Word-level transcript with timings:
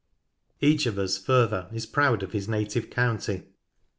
Each 0.61 0.87
of 0.87 0.97
us, 0.97 1.15
further, 1.19 1.69
is 1.71 1.85
proud 1.85 2.23
of 2.23 2.31
his 2.31 2.47
native 2.49 2.89
county. 2.89 3.43